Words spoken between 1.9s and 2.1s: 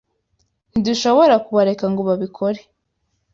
ngo